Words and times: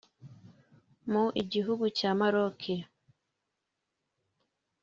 mu 1.11 1.23
gihugu 1.51 1.85
cya 1.97 2.11
Maroc 2.19 2.59